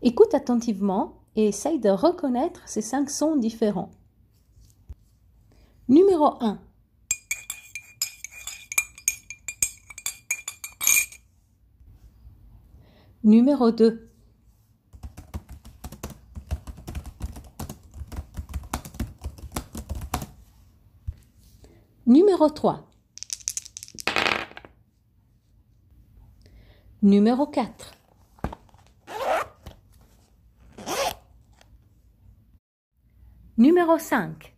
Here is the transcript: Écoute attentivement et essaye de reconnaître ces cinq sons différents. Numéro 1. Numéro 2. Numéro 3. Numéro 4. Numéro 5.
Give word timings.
Écoute 0.00 0.32
attentivement 0.32 1.24
et 1.34 1.48
essaye 1.48 1.80
de 1.80 1.90
reconnaître 1.90 2.62
ces 2.66 2.82
cinq 2.82 3.10
sons 3.10 3.34
différents. 3.34 3.90
Numéro 5.88 6.34
1. 6.40 6.60
Numéro 13.24 13.72
2. 13.72 14.08
Numéro 22.06 22.48
3. 22.48 22.88
Numéro 27.02 27.46
4. 27.46 27.97
Numéro 33.58 33.98
5. 33.98 34.54